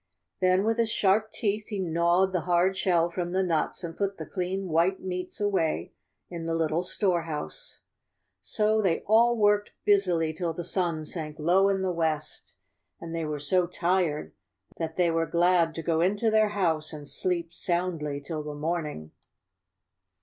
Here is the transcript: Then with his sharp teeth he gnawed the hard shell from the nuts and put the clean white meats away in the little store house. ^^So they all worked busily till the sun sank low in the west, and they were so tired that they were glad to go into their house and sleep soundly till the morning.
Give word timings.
Then 0.39 0.63
with 0.63 0.79
his 0.79 0.89
sharp 0.89 1.31
teeth 1.31 1.67
he 1.67 1.77
gnawed 1.77 2.33
the 2.33 2.39
hard 2.49 2.75
shell 2.75 3.11
from 3.11 3.33
the 3.33 3.43
nuts 3.43 3.83
and 3.83 3.95
put 3.95 4.17
the 4.17 4.25
clean 4.25 4.67
white 4.67 4.99
meats 4.99 5.39
away 5.39 5.91
in 6.27 6.47
the 6.47 6.55
little 6.55 6.81
store 6.81 7.25
house. 7.25 7.81
^^So 8.41 8.81
they 8.81 9.01
all 9.05 9.37
worked 9.37 9.73
busily 9.85 10.33
till 10.33 10.53
the 10.53 10.63
sun 10.63 11.05
sank 11.05 11.37
low 11.37 11.69
in 11.69 11.83
the 11.83 11.93
west, 11.93 12.55
and 12.99 13.13
they 13.13 13.25
were 13.25 13.37
so 13.37 13.67
tired 13.67 14.33
that 14.77 14.95
they 14.97 15.11
were 15.11 15.27
glad 15.27 15.75
to 15.75 15.83
go 15.83 16.01
into 16.01 16.31
their 16.31 16.49
house 16.49 16.93
and 16.93 17.07
sleep 17.07 17.53
soundly 17.53 18.19
till 18.19 18.41
the 18.41 18.55
morning. 18.55 19.11